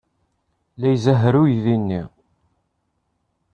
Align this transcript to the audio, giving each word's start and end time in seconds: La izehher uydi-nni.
La 0.79 0.87
izehher 0.93 1.35
uydi-nni. 1.41 2.01